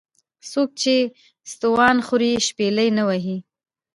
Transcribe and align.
ـ 0.25 0.49
څوک 0.51 0.69
چې 0.81 0.95
ستوان 1.51 1.97
خوري 2.05 2.31
شپېلۍ 2.47 2.89
نه 2.97 3.03
وهي. 3.09 3.37